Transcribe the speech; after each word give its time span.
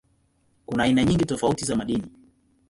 Kuna 0.65 0.83
aina 0.83 1.03
nyingi 1.03 1.25
tofauti 1.25 1.65
za 1.65 1.75
madini. 1.75 2.11